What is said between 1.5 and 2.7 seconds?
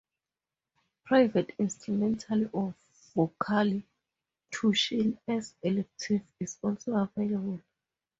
instrumental